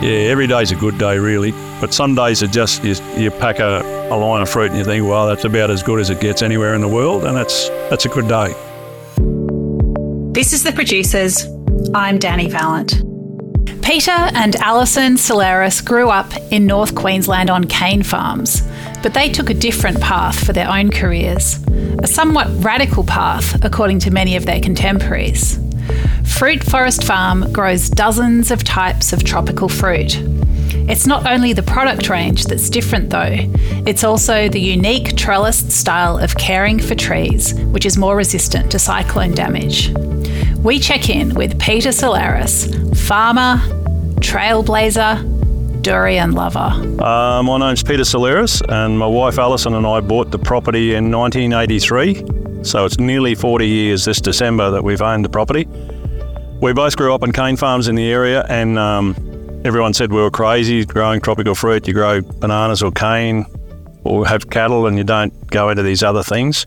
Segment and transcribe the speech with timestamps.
[0.00, 1.52] yeah, every day's a good day, really.
[1.80, 4.84] But some days are just you, you pack a, a line of fruit and you
[4.84, 7.68] think, well, that's about as good as it gets anywhere in the world, and that's
[7.90, 8.54] that's a good day.
[10.32, 11.44] This is the producers.
[11.94, 13.02] I'm Dani Valent.
[13.82, 18.62] Peter and Alison Salleras grew up in North Queensland on cane farms,
[19.02, 21.58] but they took a different path for their own careers.
[22.02, 25.58] A somewhat radical path, according to many of their contemporaries.
[26.28, 30.16] Fruit Forest Farm grows dozens of types of tropical fruit.
[30.88, 33.36] It's not only the product range that's different though,
[33.86, 38.78] it's also the unique trellised style of caring for trees, which is more resistant to
[38.78, 39.92] cyclone damage.
[40.62, 43.56] We check in with Peter Salleras, farmer,
[44.20, 46.72] trailblazer, durian lover.
[47.02, 51.10] Uh, my name's Peter Salleras, and my wife Alison and I bought the property in
[51.10, 52.64] 1983.
[52.64, 55.66] So it's nearly 40 years this December that we've owned the property.
[56.60, 59.14] We both grew up on cane farms in the area, and um,
[59.64, 61.86] everyone said we were crazy growing tropical fruit.
[61.86, 63.46] You grow bananas or cane,
[64.02, 66.66] or have cattle, and you don't go into these other things.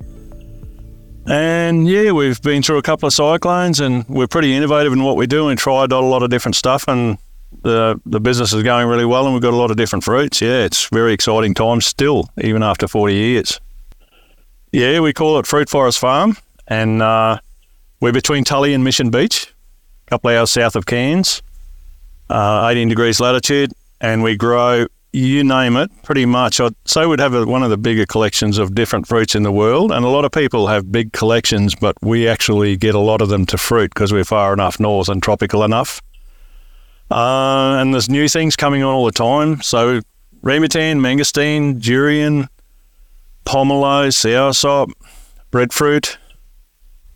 [1.27, 5.17] And yeah, we've been through a couple of cyclones, and we're pretty innovative in what
[5.17, 7.17] we do, and tried a lot of different stuff, and
[7.61, 10.39] the the business is going really well, and we've got a lot of different fruits.
[10.39, 13.59] Yeah, it's very exciting times still, even after 40 years.
[14.71, 17.39] Yeah, we call it Fruit Forest Farm, and uh,
[17.99, 19.53] we're between Tully and Mission Beach
[20.11, 21.41] couple of hours south of Cairns,
[22.29, 26.59] uh, 18 degrees latitude, and we grow, you name it, pretty much.
[26.59, 29.53] I'd say we'd have a, one of the bigger collections of different fruits in the
[29.53, 29.89] world.
[29.89, 33.29] And a lot of people have big collections, but we actually get a lot of
[33.29, 36.01] them to fruit because we're far enough north and tropical enough.
[37.09, 39.61] Uh, and there's new things coming on all the time.
[39.61, 40.01] So
[40.43, 42.49] rambutan, mangosteen, durian,
[43.45, 44.91] pomelo, soursop,
[45.51, 46.17] breadfruit,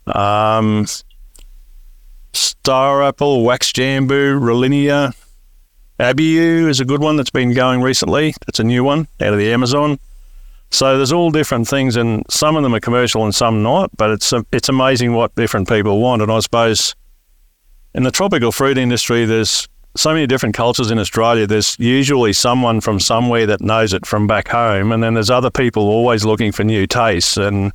[0.08, 0.86] um,
[2.36, 5.16] Star Apple, Wax Jambu, Rollinia.
[6.00, 8.34] Abiu is a good one that's been going recently.
[8.48, 9.98] It's a new one out of the Amazon.
[10.72, 13.96] So there's all different things, and some of them are commercial and some not.
[13.96, 16.22] But it's um, it's amazing what different people want.
[16.22, 16.96] And I suppose
[17.94, 21.48] in the tropical fruit industry, there's so many different cultures in Australia.
[21.48, 25.50] There's usually someone from somewhere that knows it from back home, and then there's other
[25.50, 27.38] people always looking for new tastes.
[27.38, 27.72] And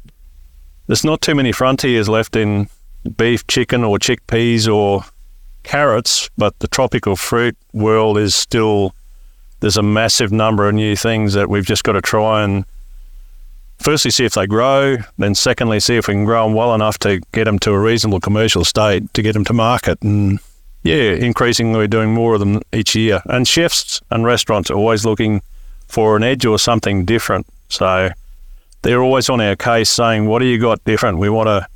[0.87, 2.69] there's not too many frontiers left in
[3.16, 5.05] beef, chicken, or chickpeas or
[5.62, 8.94] carrots, but the tropical fruit world is still
[9.61, 12.65] there's a massive number of new things that we've just got to try and
[13.78, 16.99] firstly see if they grow, then secondly see if we can grow them well enough
[16.99, 20.41] to get them to a reasonable commercial state to get them to market and
[20.83, 23.21] yeah, increasingly we're doing more of them each year.
[23.27, 25.43] And chefs and restaurants are always looking
[25.89, 27.47] for an edge or something different.
[27.69, 28.10] So
[28.83, 31.19] they're always on our case saying, "What do you got different?
[31.19, 31.66] We want to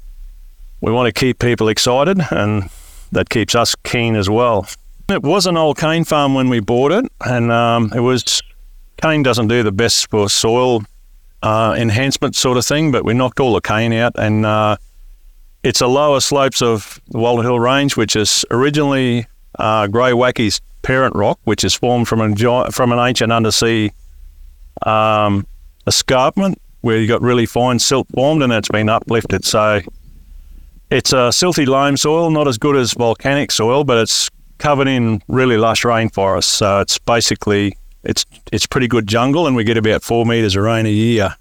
[0.85, 2.69] we want to keep people excited, and
[3.11, 4.67] that keeps us keen as well.
[5.09, 8.43] It was an old cane farm when we bought it, and um, it was
[9.01, 10.83] cane doesn't do the best for soil
[11.43, 14.77] uh, enhancement sort of thing, but we knocked all the cane out, and uh,
[15.63, 19.27] it's a lower slopes of the Walter Hill Range, which is originally
[19.59, 23.91] uh, Greywacke's parent rock, which is formed from a from an ancient undersea
[24.83, 25.47] um,
[25.87, 29.47] escarpment where you got really fine silt formed, and it's been uplifted.
[29.47, 29.81] So
[30.91, 35.23] it's a silty loam soil, not as good as volcanic soil, but it's covered in
[35.29, 36.45] really lush rainforest.
[36.45, 40.65] So it's basically it's it's pretty good jungle, and we get about four meters of
[40.65, 41.35] rain a year.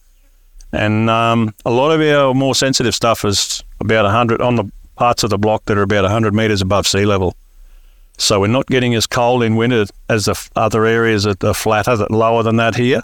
[0.71, 5.23] And um, a lot of our more sensitive stuff is about 100 on the parts
[5.23, 7.35] of the block that are about 100 meters above sea level.
[8.17, 11.95] So we're not getting as cold in winter as the other areas that are flatter,
[11.95, 13.03] that lower than that here.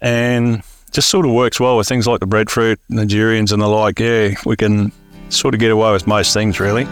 [0.00, 0.62] And
[0.92, 3.98] just sort of works well with things like the breadfruit Nigerians and the like.
[3.98, 4.92] Yeah, we can
[5.32, 6.84] sort of get away with most things, really.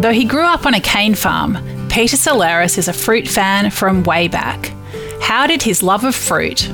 [0.00, 1.58] Though he grew up on a cane farm,
[1.90, 4.72] Peter Salleras is a fruit fan from way back.
[5.20, 6.70] How did his love of fruit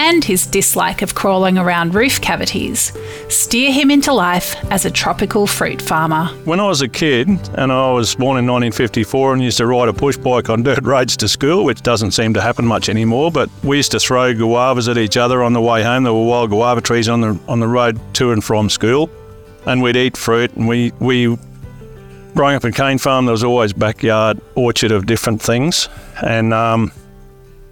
[0.00, 2.92] and his dislike of crawling around roof cavities
[3.28, 6.26] steer him into life as a tropical fruit farmer.
[6.46, 9.88] When I was a kid, and I was born in 1954 and used to ride
[9.88, 13.30] a push bike on dirt roads to school, which doesn't seem to happen much anymore,
[13.30, 16.04] but we used to throw guavas at each other on the way home.
[16.04, 19.10] There were wild guava trees on the on the road to and from school
[19.66, 20.52] and we'd eat fruit.
[20.54, 21.36] And we, we
[22.34, 25.88] growing up in Cane Farm, there was always backyard orchard of different things.
[26.22, 26.92] And um,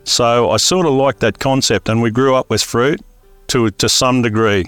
[0.04, 1.88] so I sort of liked that concept.
[1.88, 3.00] And we grew up with fruit
[3.48, 4.64] to, to some degree.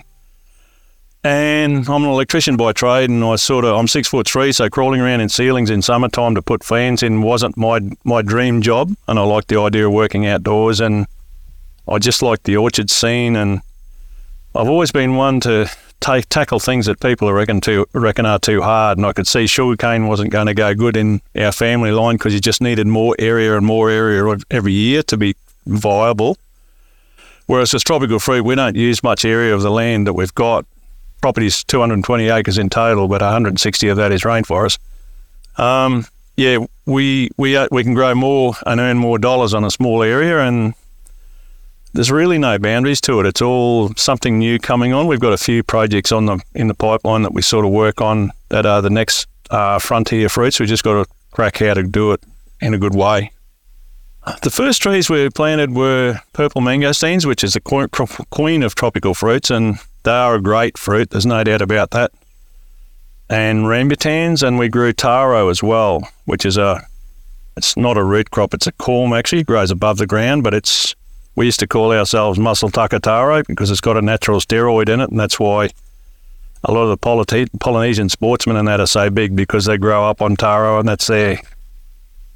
[1.22, 4.70] And I'm an electrician by trade, and I sort of I'm six foot three, so
[4.70, 8.94] crawling around in ceilings in summertime to put fans in wasn't my my dream job.
[9.06, 11.06] And I liked the idea of working outdoors, and
[11.87, 13.37] I just liked the orchard scene.
[13.37, 13.61] And
[14.55, 15.70] I've always been one to
[16.00, 18.99] ta- tackle things that people reckon too reckon are too hard.
[18.99, 22.35] And I could see sugarcane wasn't going to go good in our family line because
[22.35, 25.37] you just needed more area and more area every year to be
[25.67, 26.37] viable.
[27.47, 30.67] Whereas as tropical fruit, we don't use much area of the land that we've got.
[31.20, 34.79] Property's 220 acres in total, but 160 of that is rainforest.
[35.58, 36.06] Um,
[36.37, 40.03] yeah, we we uh, we can grow more and earn more dollars on a small
[40.03, 40.75] area, and
[41.92, 43.26] there's really no boundaries to it.
[43.26, 45.06] It's all something new coming on.
[45.06, 48.00] We've got a few projects on the in the pipeline that we sort of work
[48.00, 50.60] on that are the next uh, frontier fruits.
[50.60, 52.22] We just got to crack how to do it
[52.60, 53.32] in a good way.
[54.42, 59.50] The first trees we planted were purple mangosteens, which is the queen of tropical fruits,
[59.50, 61.10] and they are a great fruit.
[61.10, 62.12] There's no doubt about that.
[63.28, 66.86] And rambutans, and we grew taro as well, which is a
[67.56, 68.54] it's not a root crop.
[68.54, 69.40] It's a corm actually.
[69.40, 70.94] It grows above the ground, but it's
[71.40, 75.08] we used to call ourselves muscle taro because it's got a natural steroid in it,
[75.08, 75.70] and that's why
[76.64, 80.20] a lot of the Polynesian sportsmen and that are so big because they grow up
[80.20, 81.40] on taro, and that's their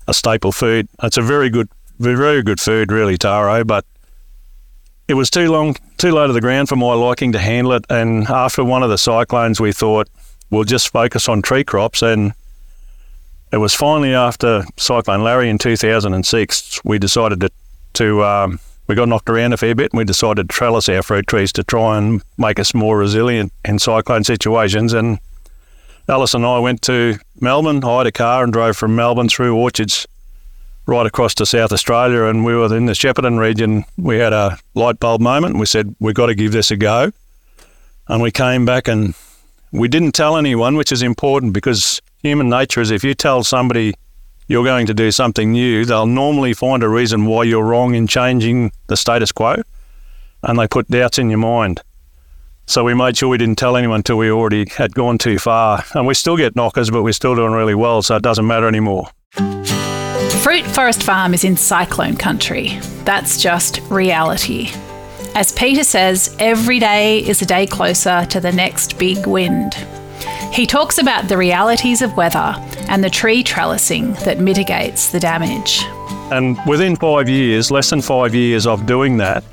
[0.08, 0.88] a staple food.
[1.02, 1.68] It's a very good,
[1.98, 3.84] very good food, really, taro, but
[5.06, 7.84] it was too long, too low to the ground for my liking to handle it.
[7.90, 10.08] And after one of the cyclones, we thought
[10.48, 12.00] we'll just focus on tree crops.
[12.00, 12.32] And
[13.52, 17.50] it was finally after Cyclone Larry in 2006, we decided to,
[17.92, 21.02] to um, we got knocked around a fair bit and we decided to trellis our
[21.02, 24.92] fruit trees to try and make us more resilient in cyclone situations.
[24.92, 25.19] And
[26.08, 30.06] Alice and I went to Melbourne, hired a car and drove from Melbourne through orchards
[30.86, 32.25] right across to South Australia.
[32.25, 33.84] And we were in the Shepparton region.
[33.96, 35.58] We had a light bulb moment.
[35.58, 37.10] We said, we've got to give this a go.
[38.06, 39.14] And we came back and
[39.72, 43.94] we didn't tell anyone, which is important because human nature is if you tell somebody
[44.46, 48.06] you're going to do something new, they'll normally find a reason why you're wrong in
[48.06, 49.62] changing the status quo
[50.43, 51.81] and they put doubts in your mind.
[52.67, 55.85] So we made sure we didn't tell anyone until we already had gone too far.
[55.94, 58.67] And we still get knockers, but we're still doing really well, so it doesn't matter
[58.67, 59.11] anymore.
[60.43, 62.79] Fruit Forest Farm is in cyclone country.
[63.05, 64.70] That's just reality.
[65.35, 69.75] As Peter says, every day is a day closer to the next big wind.
[70.52, 72.54] He talks about the realities of weather
[72.88, 75.82] and the tree trellising that mitigates the damage.
[76.32, 79.44] And within five years, less than five years of doing that,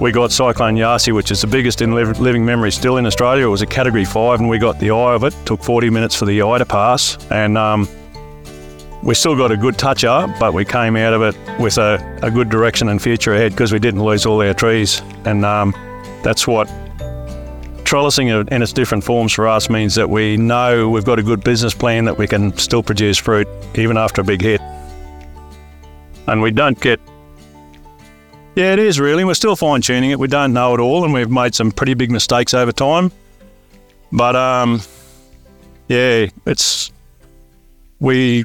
[0.00, 3.46] we got Cyclone Yasi, which is the biggest in living memory still in Australia.
[3.46, 5.34] It was a Category 5, and we got the eye of it.
[5.44, 7.88] Took 40 minutes for the eye to pass, and um,
[9.02, 12.20] we still got a good touch up, but we came out of it with a,
[12.22, 15.02] a good direction and future ahead because we didn't lose all our trees.
[15.24, 15.72] And um,
[16.22, 16.68] that's what
[17.88, 21.42] trellising in its different forms for us means that we know we've got a good
[21.42, 24.60] business plan that we can still produce fruit even after a big hit.
[26.26, 27.00] And we don't get.
[28.54, 29.24] Yeah, it is really.
[29.24, 30.18] We're still fine tuning it.
[30.18, 33.10] We don't know it all, and we've made some pretty big mistakes over time.
[34.12, 34.82] But um,
[35.88, 36.92] yeah, it's
[38.00, 38.44] we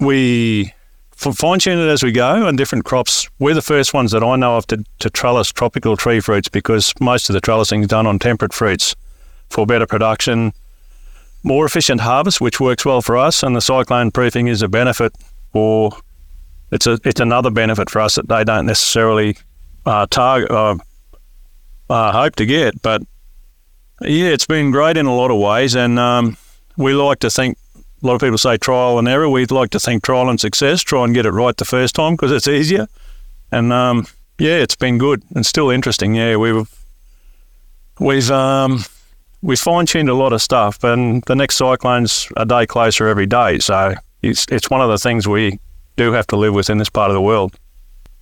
[0.00, 0.72] we
[1.16, 3.28] fine tune it as we go on different crops.
[3.38, 6.92] We're the first ones that I know of to, to trellis tropical tree fruits because
[7.00, 8.94] most of the trellising is done on temperate fruits
[9.50, 10.52] for better production,
[11.42, 15.14] more efficient harvest, which works well for us, and the cyclone proofing is a benefit
[15.52, 15.92] for
[16.70, 19.36] it's a it's another benefit for us that they don't necessarily
[19.86, 20.76] uh, target uh,
[21.88, 22.80] uh, hope to get.
[22.82, 23.02] But
[24.00, 26.36] yeah, it's been great in a lot of ways, and um,
[26.76, 27.56] we like to think
[28.04, 29.28] a lot of people say trial and error.
[29.28, 30.82] We'd like to think trial and success.
[30.82, 32.86] Try and get it right the first time because it's easier.
[33.50, 34.06] And um,
[34.38, 36.14] yeah, it's been good and still interesting.
[36.14, 36.68] Yeah, we've
[37.98, 38.84] we've um,
[39.40, 43.26] we fine tuned a lot of stuff, and the next cyclone's a day closer every
[43.26, 43.58] day.
[43.58, 45.58] So it's it's one of the things we
[45.96, 47.58] do have to live with in this part of the world.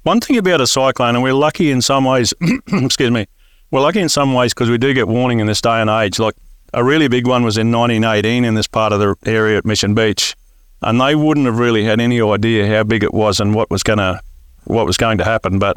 [0.05, 2.33] One thing about a cyclone, and we're lucky in some ways.
[2.73, 3.27] excuse me,
[3.73, 6.21] we're lucky in some ways because we do get warning in this day and age.
[6.21, 6.35] Like
[6.73, 9.95] a really big one was in 1918 in this part of the area at Mission
[9.95, 10.35] Beach,
[10.81, 13.83] and they wouldn't have really had any idea how big it was and what was
[13.83, 14.21] gonna
[14.65, 15.59] what was going to happen.
[15.59, 15.77] But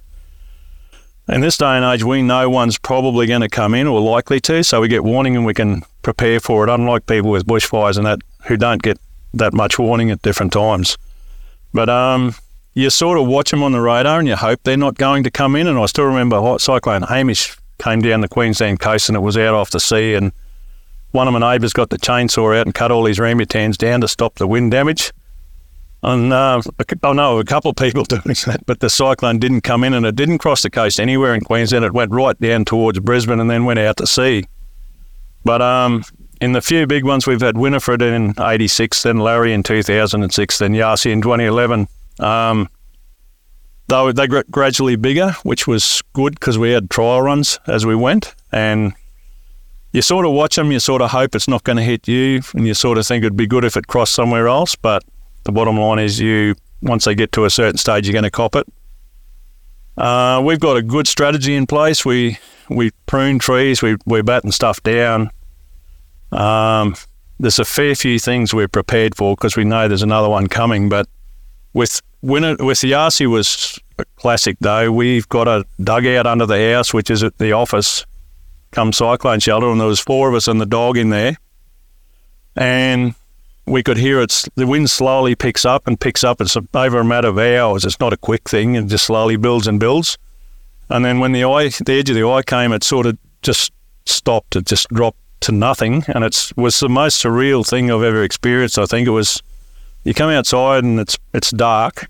[1.27, 4.39] in this day and age, we know one's probably going to come in or likely
[4.41, 6.69] to, so we get warning and we can prepare for it.
[6.69, 8.99] Unlike people with bushfires and that who don't get
[9.33, 10.97] that much warning at different times.
[11.73, 12.35] But um,
[12.73, 15.31] you sort of watch them on the radar and you hope they're not going to
[15.31, 15.67] come in.
[15.67, 19.53] And I still remember Cyclone Hamish came down the Queensland coast and it was out
[19.53, 20.31] off the sea and
[21.15, 24.07] one of my neighbours got the chainsaw out and cut all these rambutans down to
[24.07, 25.13] stop the wind damage.
[26.03, 26.61] And uh,
[27.03, 30.05] I know a couple of people doing that, but the cyclone didn't come in and
[30.05, 31.85] it didn't cross the coast anywhere in Queensland.
[31.85, 34.45] It went right down towards Brisbane and then went out to sea.
[35.45, 36.03] But um,
[36.41, 40.73] in the few big ones, we've had Winifred in 86, then Larry in 2006, then
[40.73, 41.87] Yasi in 2011.
[42.19, 42.69] Um,
[43.87, 47.95] they, they got gradually bigger, which was good because we had trial runs as we
[47.95, 48.35] went.
[48.51, 48.93] And
[49.95, 52.41] you sort of watch them, you sort of hope it's not going to hit you,
[52.53, 54.75] and you sort of think it'd be good if it crossed somewhere else.
[54.75, 55.03] But
[55.45, 58.29] the bottom line is, you once they get to a certain stage, you're going to
[58.29, 58.67] cop it.
[59.97, 62.03] Uh, we've got a good strategy in place.
[62.03, 62.37] We
[62.67, 65.31] we prune trees, we we batten stuff down.
[66.33, 66.95] Um,
[67.39, 70.89] there's a fair few things we're prepared for because we know there's another one coming.
[70.89, 71.07] But
[71.73, 74.91] with when it, with the Yasi was a classic though.
[74.91, 78.05] We've got a dugout under the house, which is at the office,
[78.71, 81.37] come cyclone shelter, and there was four of us and the dog in there,
[82.55, 83.15] and
[83.65, 86.39] we could hear it's The wind slowly picks up and picks up.
[86.39, 87.83] It's over a matter of hours.
[87.83, 88.75] It's not a quick thing.
[88.75, 90.17] It just slowly builds and builds.
[90.89, 93.71] And then when the eye, the edge of the eye came, it sort of just
[94.05, 94.55] stopped.
[94.55, 98.77] It just dropped to nothing, and it was the most surreal thing I've ever experienced.
[98.77, 99.41] I think it was.
[100.03, 102.07] You come outside and it's it's dark,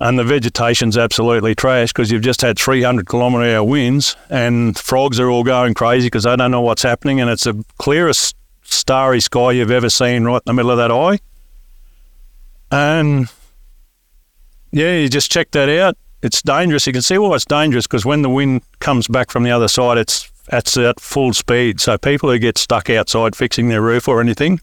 [0.00, 5.18] and the vegetation's absolutely trash because you've just had 300 kilometre hour winds, and frogs
[5.18, 9.20] are all going crazy because they don't know what's happening, and it's the clearest starry
[9.20, 11.18] sky you've ever seen right in the middle of that eye.
[12.70, 13.28] And
[14.72, 15.96] yeah, you just check that out.
[16.22, 16.86] It's dangerous.
[16.86, 19.68] You can see why it's dangerous because when the wind comes back from the other
[19.68, 21.80] side, it's it's at full speed.
[21.80, 24.60] So people who get stuck outside fixing their roof or anything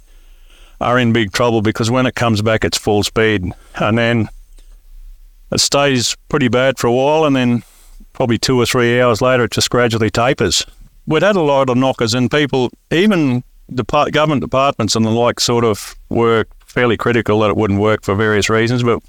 [0.79, 3.51] are in big trouble because when it comes back, it's full speed.
[3.75, 4.29] And then
[5.53, 7.63] it stays pretty bad for a while, and then
[8.13, 10.65] probably two or three hours later, it just gradually tapers.
[11.05, 13.43] We'd had a lot of knockers, and people, even
[13.73, 18.03] depart- government departments and the like, sort of were fairly critical that it wouldn't work
[18.03, 18.83] for various reasons.
[18.83, 19.01] But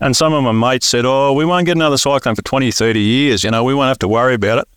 [0.00, 3.00] and some of my mates said, "Oh, we won't get another cyclone for 20, 30
[3.00, 3.44] years.
[3.44, 4.68] You know, we won't have to worry about it."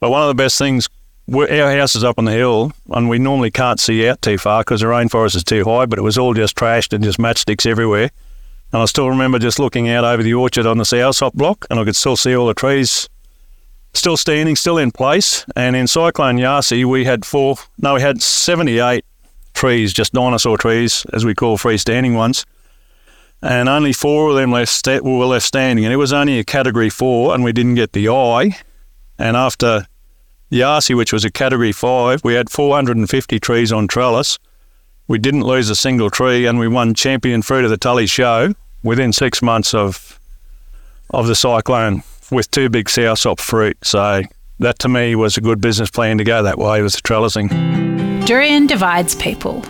[0.00, 0.88] But one of the best things,
[1.34, 4.62] our house is up on the hill, and we normally can't see out too far
[4.62, 5.86] because the rainforest is too high.
[5.86, 8.10] But it was all just trashed and just matchsticks everywhere.
[8.72, 11.80] And I still remember just looking out over the orchard on the soursop block, and
[11.80, 13.08] I could still see all the trees
[13.94, 15.44] still standing, still in place.
[15.56, 19.04] And in Cyclone Yasi, we had four, no, we had 78
[19.54, 22.46] trees, just dinosaur trees, as we call freestanding ones.
[23.42, 25.84] And only four of them left were left standing.
[25.84, 28.58] And it was only a category four, and we didn't get the eye.
[29.18, 29.86] And after
[30.50, 34.38] Yasi, which was a category five, we had 450 trees on trellis.
[35.10, 38.54] We didn't lose a single tree, and we won champion fruit of the Tully Show
[38.84, 40.20] within six months of
[41.12, 43.76] of the cyclone with two big soursop fruit.
[43.82, 44.22] So
[44.60, 47.48] that to me was a good business plan to go that way with the trellising.
[48.24, 49.64] Durian divides people.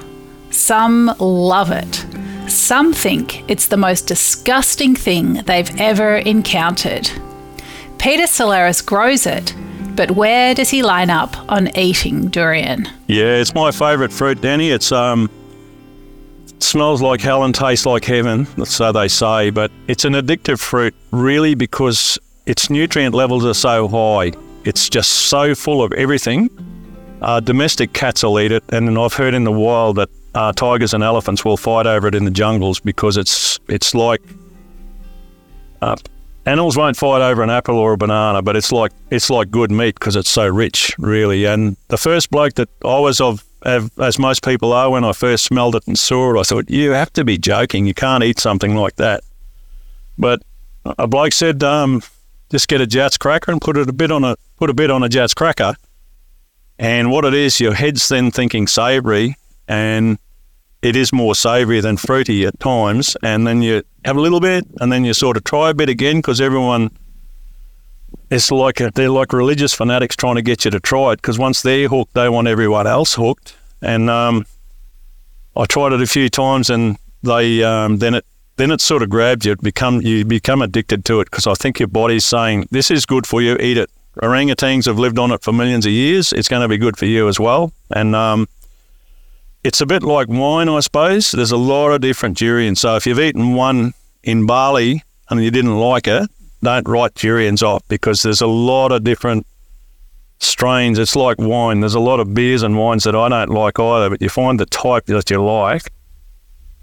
[0.50, 2.04] Some love it.
[2.46, 7.10] Some think it's the most disgusting thing they've ever encountered.
[7.96, 9.54] Peter Salleras grows it
[9.96, 12.88] but where does he line up on eating durian?
[13.06, 14.72] Yeah, it's my favourite fruit, Dani.
[14.72, 15.30] It's um,
[16.58, 19.50] smells like hell and tastes like heaven, so they say.
[19.50, 24.32] But it's an addictive fruit, really, because its nutrient levels are so high.
[24.64, 26.50] It's just so full of everything.
[27.22, 30.94] Uh, domestic cats will eat it, and I've heard in the wild that uh, tigers
[30.94, 34.22] and elephants will fight over it in the jungles because it's it's like
[35.82, 35.96] uh,
[36.46, 39.70] animals won't fight over an apple or a banana, but it's like it's like good
[39.70, 41.44] meat because it's so rich, really.
[41.44, 45.44] And the first bloke that I was of, as most people are, when I first
[45.44, 47.86] smelled it and saw it, I thought, you have to be joking.
[47.86, 49.22] You can't eat something like that.
[50.18, 50.42] But
[50.84, 52.02] a bloke said, um,
[52.50, 54.90] just get a Jatz cracker and put it a bit on a put a bit
[54.90, 55.76] on a Jatz cracker.
[56.78, 59.36] And what it is, your head's then thinking savoury,
[59.68, 60.18] and
[60.82, 63.16] it is more savoury than fruity at times.
[63.22, 65.88] And then you have a little bit, and then you sort of try a bit
[65.88, 66.90] again because everyone,
[68.30, 71.38] it's like a, they're like religious fanatics trying to get you to try it because
[71.38, 73.56] once they're hooked, they want everyone else hooked.
[73.82, 74.46] And um,
[75.56, 78.24] I tried it a few times, and they um, then it
[78.56, 79.56] then it sort of grabs you.
[79.56, 83.26] Become you become addicted to it because I think your body's saying this is good
[83.26, 83.56] for you.
[83.58, 83.90] Eat it.
[84.22, 86.32] Orangutans have lived on it for millions of years.
[86.32, 87.72] It's going to be good for you as well.
[87.90, 88.48] And um,
[89.64, 91.30] it's a bit like wine, I suppose.
[91.32, 92.80] There's a lot of different durians.
[92.80, 96.30] So if you've eaten one in Bali and you didn't like it,
[96.62, 99.46] don't write durians off because there's a lot of different
[100.38, 100.98] strains.
[100.98, 101.80] It's like wine.
[101.80, 104.58] There's a lot of beers and wines that I don't like either, but you find
[104.58, 105.92] the type that you like.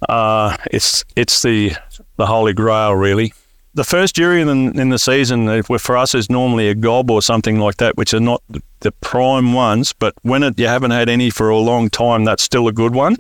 [0.08, 1.74] Uh, it's it's the
[2.18, 3.34] the holy grail, really
[3.78, 7.60] the first durian in, in the season for us is normally a gob or something
[7.60, 8.42] like that, which are not
[8.80, 9.94] the prime ones.
[9.94, 12.96] But when it, you haven't had any for a long time, that's still a good
[12.96, 13.16] one.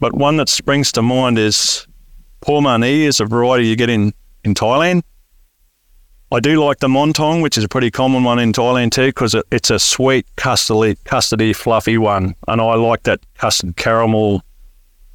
[0.00, 1.86] But one that springs to mind is
[2.40, 5.02] Pormani is a variety you get in, in Thailand.
[6.32, 9.34] I do like the Montong, which is a pretty common one in Thailand too, because
[9.34, 12.34] it, it's a sweet, custardy, custardy, fluffy one.
[12.48, 14.42] And I like that custard caramel,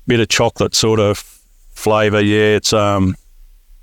[0.06, 1.18] bit of chocolate sort of
[1.72, 2.22] flavour.
[2.22, 3.16] Yeah, it's um,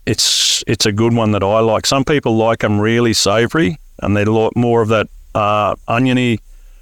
[0.07, 1.87] it's it's a good one that I like.
[1.87, 6.41] Some people like them really savoury, and they like more of that uh, oniony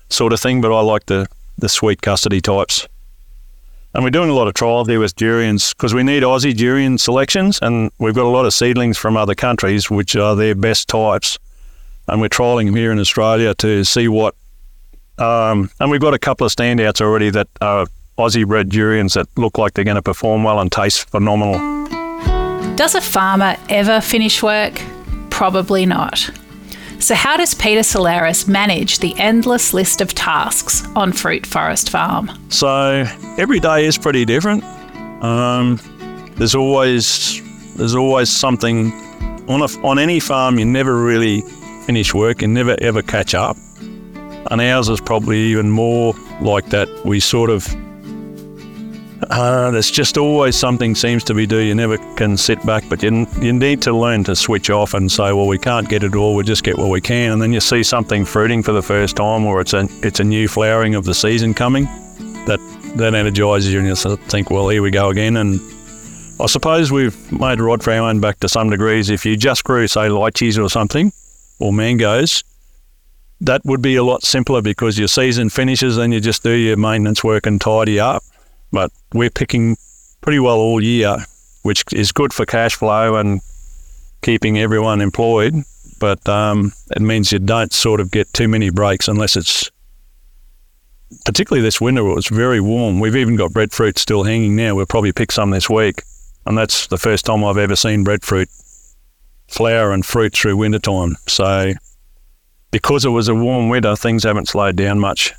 [0.09, 1.26] sort of thing, but I like the,
[1.59, 2.87] the sweet custody types.
[3.95, 6.99] And we're doing a lot of trial there with durians because we need Aussie durian
[6.99, 10.88] selections, and we've got a lot of seedlings from other countries which are their best
[10.88, 11.38] types.
[12.09, 14.35] And we're trialling them here in Australia to see what.
[15.16, 17.87] Um, and we've got a couple of standouts already that are
[18.19, 21.94] Aussie bred durians that look like they're going to perform well and taste phenomenal.
[22.76, 24.83] Does a farmer ever finish work?
[25.31, 26.28] Probably not.
[26.99, 32.33] So, how does Peter Salleras manage the endless list of tasks on Fruit Forest Farm?
[32.49, 33.04] So
[33.38, 34.64] every day is pretty different.
[35.23, 35.78] Um,
[36.37, 37.40] there's always
[37.76, 38.90] there's always something
[39.49, 40.59] on a, on any farm.
[40.59, 41.43] You never really
[41.87, 42.43] finish work.
[42.43, 43.57] You never ever catch up.
[44.50, 46.88] And ours is probably even more like that.
[47.04, 47.69] We sort of
[49.23, 51.59] uh, there's just always something seems to be do.
[51.59, 55.11] You never can sit back, but you, you need to learn to switch off and
[55.11, 56.35] say, well, we can't get it all.
[56.35, 59.16] We just get what we can, and then you see something fruiting for the first
[59.16, 61.85] time, or it's a it's a new flowering of the season coming.
[62.47, 62.59] That
[62.97, 65.37] that energises you, and you think, well, here we go again.
[65.37, 65.61] And
[66.40, 69.11] I suppose we've made rod for our own back to some degrees.
[69.11, 71.12] If you just grew, say, lychees or something,
[71.61, 72.42] or mangoes,
[73.40, 76.76] that would be a lot simpler because your season finishes, and you just do your
[76.76, 78.23] maintenance work and tidy up
[78.75, 79.76] but we're picking
[80.21, 81.16] pretty well all year,
[81.62, 83.40] which is good for cash flow and
[84.21, 85.54] keeping everyone employed.
[86.00, 89.71] But um, it means you don't sort of get too many breaks unless it's
[91.25, 92.07] particularly this winter.
[92.07, 92.99] It was very warm.
[92.99, 94.75] We've even got breadfruit still hanging now.
[94.75, 96.02] We'll probably pick some this week,
[96.45, 98.49] and that's the first time I've ever seen breadfruit
[99.47, 101.16] flower and fruit through wintertime.
[101.28, 101.75] So
[102.73, 105.33] because it was a warm winter, things haven't slowed down much.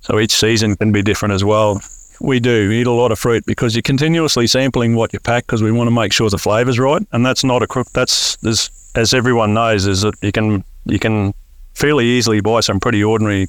[0.00, 1.80] So each season can be different as well.
[2.20, 5.62] We do eat a lot of fruit because you're continuously sampling what you pack because
[5.62, 7.88] we want to make sure the flavour's right, and that's not a crook.
[7.92, 11.34] That's there's, as everyone knows, is that you can you can
[11.74, 13.46] fairly easily buy some pretty ordinary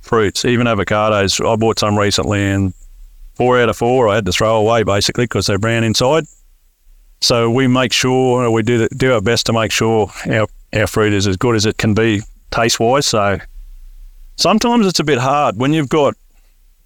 [0.00, 1.44] fruits, even avocados.
[1.46, 2.74] I bought some recently, and
[3.34, 6.24] four out of four I had to throw away basically because they're brown inside.
[7.22, 11.12] So we make sure we do do our best to make sure our our fruit
[11.12, 13.06] is as good as it can be taste wise.
[13.06, 13.38] So
[14.36, 16.14] sometimes it's a bit hard when you've got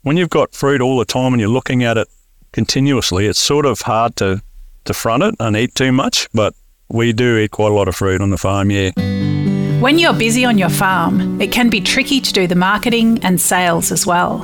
[0.05, 2.09] when you've got fruit all the time and you're looking at it
[2.53, 4.43] continuously, it's sort of hard to,
[4.85, 6.29] to front it and eat too much.
[6.33, 6.55] But
[6.89, 8.91] we do eat quite a lot of fruit on the farm, yeah.
[9.81, 13.41] When you're busy on your farm, it can be tricky to do the marketing and
[13.41, 14.39] sales as well.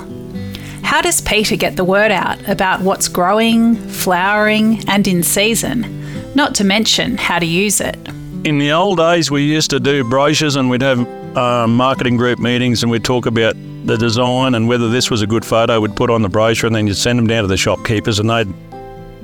[0.83, 6.35] How does Peter get the word out about what's growing, flowering, and in season?
[6.35, 7.97] Not to mention how to use it.
[8.43, 12.39] In the old days, we used to do brochures and we'd have uh, marketing group
[12.39, 15.95] meetings and we'd talk about the design and whether this was a good photo, we'd
[15.95, 18.49] put on the brochure and then you'd send them down to the shopkeepers and they'd,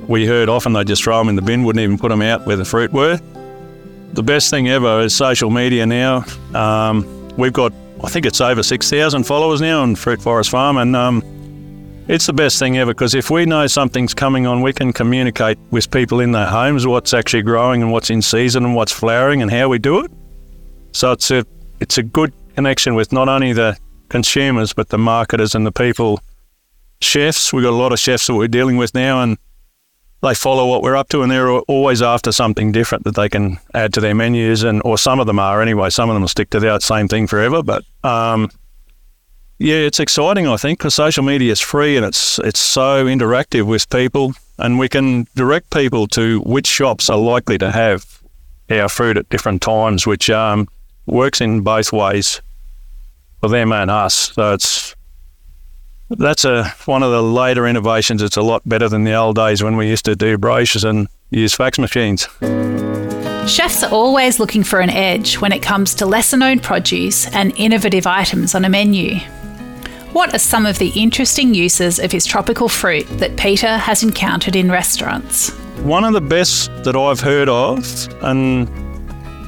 [0.06, 2.44] we heard often they'd just throw them in the bin, wouldn't even put them out
[2.46, 3.18] where the fruit were.
[4.12, 6.26] The best thing ever is social media now.
[6.54, 7.72] Um, we've got,
[8.04, 11.22] I think it's over 6,000 followers now on Fruit Forest Farm and um,
[12.08, 15.58] it's the best thing ever because if we know something's coming on, we can communicate
[15.70, 19.42] with people in their homes what's actually growing and what's in season and what's flowering
[19.42, 20.10] and how we do it.
[20.92, 21.44] So it's a
[21.80, 23.76] it's a good connection with not only the
[24.08, 26.20] consumers, but the marketers and the people,
[27.00, 27.52] chefs.
[27.52, 29.36] We've got a lot of chefs that we're dealing with now, and
[30.22, 33.58] they follow what we're up to, and they're always after something different that they can
[33.74, 35.90] add to their menus, and or some of them are anyway.
[35.90, 38.48] Some of them will stick to the same thing forever, but um,
[39.58, 40.46] yeah, it's exciting.
[40.46, 44.78] I think because social media is free and it's it's so interactive with people, and
[44.78, 48.22] we can direct people to which shops are likely to have
[48.70, 50.68] our food at different times, which um,
[51.06, 52.42] works in both ways
[53.40, 54.32] for them and us.
[54.34, 54.94] So it's
[56.10, 58.22] that's a one of the later innovations.
[58.22, 61.08] It's a lot better than the old days when we used to do brochures and
[61.30, 62.28] use fax machines.
[63.48, 67.56] Chefs are always looking for an edge when it comes to lesser known produce and
[67.56, 69.20] innovative items on a menu.
[70.16, 74.56] What are some of the interesting uses of his tropical fruit that Peter has encountered
[74.56, 75.50] in restaurants?
[75.82, 77.84] One of the best that I've heard of,
[78.22, 78.66] and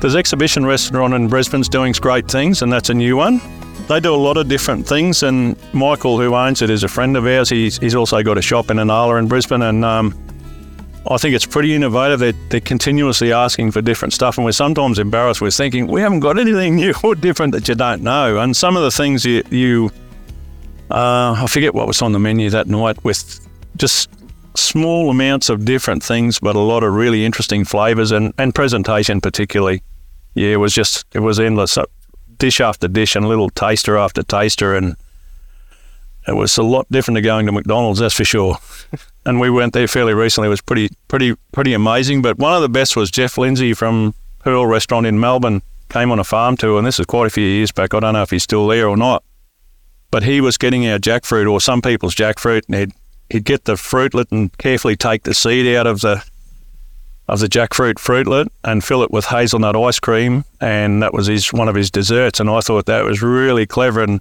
[0.02, 3.40] there's exhibition restaurant in Brisbane's doing great things, and that's a new one.
[3.86, 7.16] They do a lot of different things, and Michael, who owns it, is a friend
[7.16, 7.48] of ours.
[7.48, 10.14] He's, he's also got a shop in Anala in Brisbane, and um,
[11.10, 12.20] I think it's pretty innovative.
[12.20, 15.40] They're, they're continuously asking for different stuff, and we're sometimes embarrassed.
[15.40, 18.36] We're thinking we haven't got anything new or different that you don't know.
[18.38, 19.90] And some of the things you, you
[20.90, 23.46] uh, I forget what was on the menu that night with
[23.76, 24.10] just
[24.56, 29.20] small amounts of different things, but a lot of really interesting flavours and, and presentation
[29.20, 29.82] particularly.
[30.34, 31.78] Yeah, it was just it was endless
[32.38, 34.96] dish after dish and a little taster after taster, and
[36.26, 38.58] it was a lot different to going to McDonald's, that's for sure.
[39.26, 40.46] and we went there fairly recently.
[40.46, 42.22] It was pretty, pretty, pretty amazing.
[42.22, 46.18] But one of the best was Geoff Lindsay from Pearl Restaurant in Melbourne came on
[46.18, 47.94] a farm tour, and this is quite a few years back.
[47.94, 49.24] I don't know if he's still there or not.
[50.10, 52.92] But he was getting our jackfruit or some people's jackfruit, and he'd
[53.30, 56.24] he'd get the fruitlet and carefully take the seed out of the
[57.28, 61.52] of the jackfruit fruitlet and fill it with hazelnut ice cream, and that was his
[61.52, 62.40] one of his desserts.
[62.40, 64.02] And I thought that was really clever.
[64.02, 64.20] And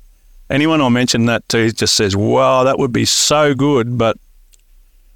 [0.50, 4.18] anyone I mentioned that to just says, "Wow, that would be so good." But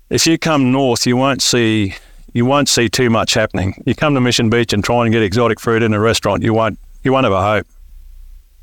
[0.09, 1.95] if you come north, you won't see
[2.33, 3.81] you won't see too much happening.
[3.85, 6.53] You come to Mission Beach and try and get exotic fruit in a restaurant, you
[6.53, 7.67] won't you won't have a hope.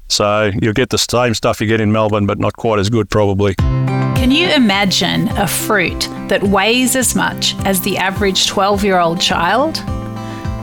[0.09, 3.09] So you'll get the same stuff you get in Melbourne, but not quite as good,
[3.11, 3.55] probably.
[3.57, 9.21] Can you imagine a fruit that weighs as much as the average 12 year old
[9.21, 9.77] child?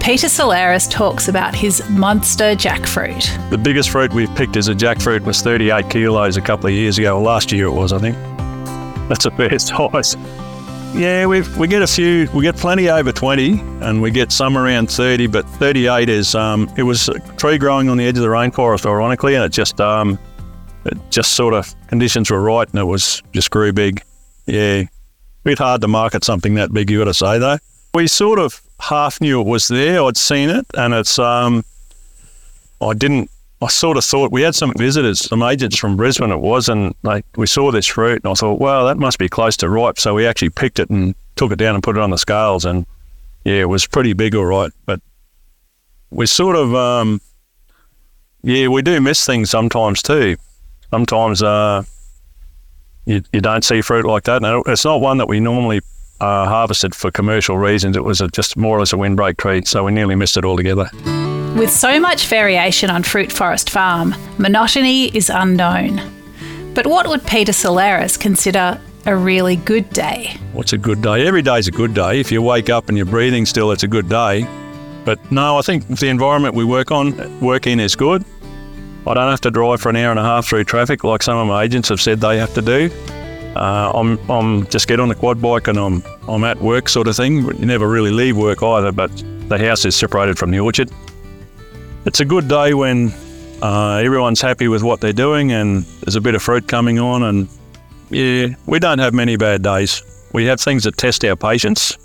[0.04, 3.50] Peter Salleras talks about his monster jackfruit.
[3.50, 7.00] The biggest fruit we've picked as a jackfruit was 38 kilos a couple of years
[7.00, 7.20] ago.
[7.20, 8.16] Last year it was, I think.
[9.10, 10.16] That's a fair size.
[10.96, 12.30] Yeah, we we get a few.
[12.34, 15.28] We get plenty over twenty, and we get some around thirty.
[15.28, 18.86] But thirty-eight is um, it was a tree growing on the edge of the rainforest,
[18.86, 20.18] ironically, and it just um,
[20.86, 24.02] it just sort of conditions were right, and it was just grew big.
[24.46, 24.90] Yeah, a
[25.44, 26.90] bit hard to market something that big.
[26.90, 27.58] You got to say though.
[27.94, 30.02] We sort of half knew it was there.
[30.02, 31.66] I'd seen it, and it's um,
[32.80, 33.30] I didn't
[33.62, 36.32] I sort of thought we had some visitors, some agents from Brisbane.
[36.32, 39.30] It was, and like we saw this fruit, and I thought, well, that must be
[39.30, 39.98] close to ripe.
[39.98, 42.66] So we actually picked it and took it down and put it on the scales,
[42.66, 42.86] and
[43.46, 44.72] yeah, it was pretty big, all right.
[44.86, 45.02] But
[46.10, 47.22] we sort of, um,
[48.44, 50.36] yeah, we do miss things sometimes too.
[50.92, 51.84] Sometimes uh,
[53.06, 55.80] you you don't see fruit like that, and it's not one that we normally
[56.20, 57.96] uh, harvested for commercial reasons.
[57.96, 60.44] It was a, just more or less a windbreak treat, so we nearly missed it
[60.44, 60.90] altogether.
[61.56, 66.02] With so much variation on Fruit Forest Farm, monotony is unknown.
[66.74, 70.36] But what would Peter Salleras consider a really good day?
[70.52, 71.26] What's a good day?
[71.26, 72.20] Every day's a good day.
[72.20, 74.46] If you wake up and you're breathing still, it's a good day.
[75.06, 78.26] But no, I think the environment we work on, work in, is good.
[79.08, 81.38] I don't have to drive for an hour and a half through traffic like some
[81.38, 82.90] of my agents have said they have to do.
[83.56, 87.08] Uh, I'm, I'm just get on the quad bike and I'm, I'm at work sort
[87.08, 87.46] of thing.
[87.46, 89.10] You never really leave work either, but
[89.48, 90.92] the house is separated from the orchard
[92.06, 93.12] it's a good day when
[93.62, 97.24] uh, everyone's happy with what they're doing and there's a bit of fruit coming on.
[97.24, 97.50] And
[98.10, 100.04] yeah, we don't have many bad days.
[100.34, 101.98] We have things that test our patience,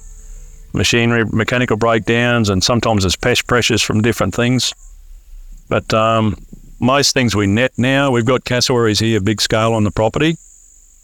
[0.73, 4.73] machinery, mechanical breakdowns, and sometimes there's pest pressures from different things.
[5.69, 6.37] But um,
[6.81, 8.11] most things we net now.
[8.11, 10.37] We've got cassowaries here, big scale on the property,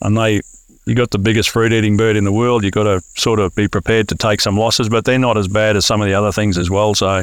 [0.01, 0.41] and they
[0.87, 2.63] you got the biggest fruit eating bird in the world.
[2.63, 5.49] You've got to sort of be prepared to take some losses, but they're not as
[5.49, 6.95] bad as some of the other things as well.
[6.95, 7.23] So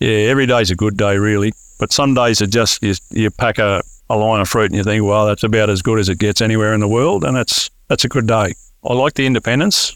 [0.00, 1.52] yeah, every day's a good day, really.
[1.78, 4.84] But some days are just you, you pack a, a line of fruit and you
[4.84, 7.70] think, well, that's about as good as it gets anywhere in the world, and that's
[7.88, 8.54] that's a good day.
[8.84, 9.94] I like the independence.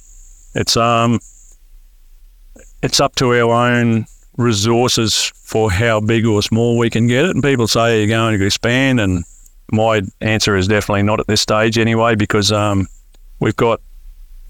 [0.55, 1.21] It's um,
[2.83, 7.31] it's up to our own resources for how big or small we can get it.
[7.33, 9.25] And people say you're going to expand, and
[9.73, 12.89] my answer is definitely not at this stage anyway, because um,
[13.39, 13.81] we've got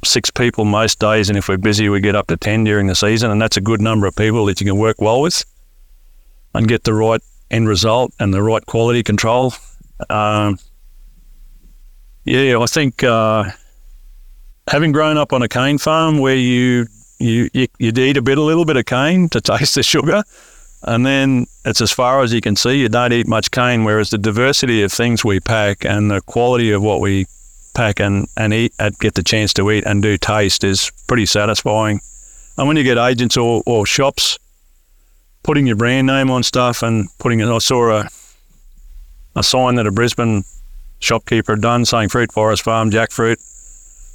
[0.05, 2.95] six people most days, and if we're busy, we get up to 10 during the
[2.95, 5.45] season, and that's a good number of people that you can work well with
[6.55, 9.53] and get the right end result and the right quality control.
[10.09, 10.59] Um,
[12.25, 13.51] yeah, I think uh,
[14.69, 16.87] having grown up on a cane farm where you
[17.19, 20.23] you you would eat a bit, a little bit of cane to taste the sugar,
[20.83, 22.81] and then it's as far as you can see.
[22.81, 26.71] You don't eat much cane, whereas the diversity of things we pack and the quality
[26.71, 27.27] of what we
[27.81, 31.25] pack and, and eat and get the chance to eat and do taste is pretty
[31.25, 31.99] satisfying.
[32.59, 34.39] And when you get agents or, or shops
[35.43, 38.09] putting your brand name on stuff and putting it, I saw a,
[39.35, 40.45] a sign that a Brisbane
[40.99, 43.39] shopkeeper had done saying Fruit Forest Farm jackfruit.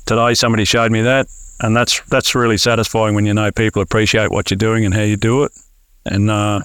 [0.05, 1.25] Today somebody showed me that
[1.61, 5.01] and that's that's really satisfying when you know people appreciate what you're doing and how
[5.01, 5.51] you do it.
[6.05, 6.59] And uh,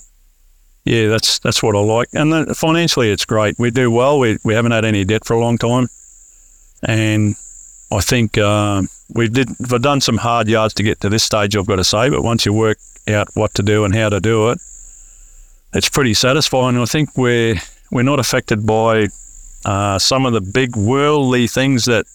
[0.85, 2.09] yeah, that's that's what I like.
[2.13, 3.55] And financially, it's great.
[3.59, 4.19] We do well.
[4.19, 5.89] We we haven't had any debt for a long time
[6.83, 7.37] and
[7.93, 8.83] I think uh,
[9.15, 11.57] we did we've done some hard yards to get to this stage.
[11.57, 14.21] I've got to say, but once you work out what to do and how to
[14.21, 14.59] do it,
[15.73, 16.79] it's pretty satisfying.
[16.79, 17.57] I think we're
[17.91, 19.09] we're not affected by
[19.65, 22.07] uh, some of the big worldly things that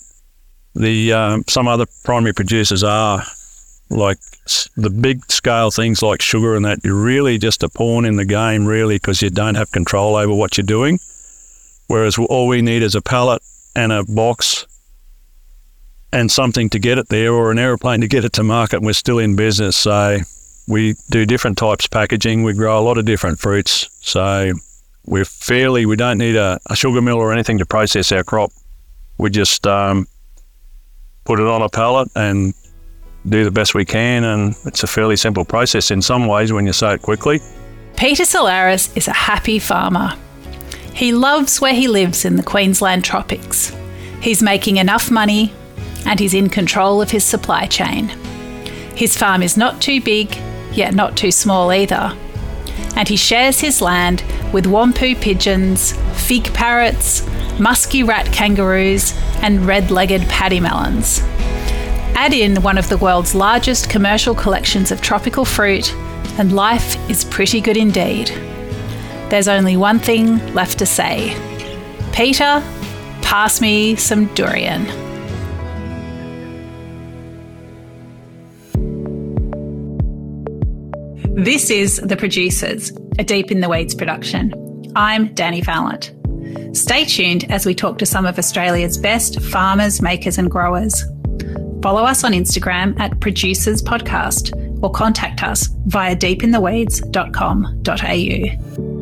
[0.74, 3.24] the um, some other primary producers are,
[3.90, 4.18] like
[4.76, 6.80] the big scale things like sugar and that.
[6.84, 10.34] You're really just a pawn in the game, really, because you don't have control over
[10.34, 11.00] what you're doing.
[11.88, 13.42] Whereas all we need is a pallet
[13.76, 14.66] and a box
[16.12, 18.78] and something to get it there or an aeroplane to get it to market.
[18.78, 19.76] And we're still in business.
[19.76, 20.20] So
[20.68, 22.44] we do different types of packaging.
[22.44, 23.90] We grow a lot of different fruits.
[24.02, 24.54] So
[25.06, 28.52] we're fairly, we don't need a, a sugar mill or anything to process our crop.
[29.18, 30.08] We just um,
[31.26, 32.54] put it on a pallet and
[33.28, 34.24] do the best we can.
[34.24, 37.42] And it's a fairly simple process in some ways when you say it quickly.
[37.98, 40.14] Peter Salleras is a happy farmer
[40.96, 43.76] He loves where he lives in the Queensland tropics.
[44.22, 45.54] He's making enough money
[46.06, 48.08] and he's in control of his supply chain.
[48.96, 50.34] His farm is not too big,
[50.72, 52.16] yet not too small either.
[52.96, 57.28] And he shares his land with wompoo pigeons, fig parrots,
[57.60, 61.20] musky rat kangaroos, and red legged pademelons.
[62.16, 65.94] Add in one of the world's largest commercial collections of tropical fruit,
[66.40, 68.32] and life is pretty good indeed.
[69.30, 71.36] There's only one thing left to say
[72.14, 72.64] Peter,
[73.22, 74.86] pass me some durian.
[81.44, 84.54] This is The Producers, a Deep in the Weeds production.
[84.96, 86.14] I'm Dani Valent.
[86.76, 91.04] Stay tuned as we talk to some of Australia's best farmers, makers, and growers.
[91.82, 98.95] Follow us on Instagram at Producers Podcast or contact us via deepintheweeds.com.au.